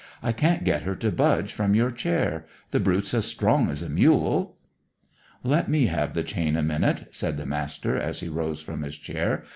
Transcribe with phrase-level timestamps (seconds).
[0.23, 2.47] "I can't get her to budge from your chair.
[2.71, 4.57] The brute's as strong as a mule."
[5.43, 8.97] "Let me have the chain a minute," said the Master, as he rose from his
[8.97, 9.43] chair.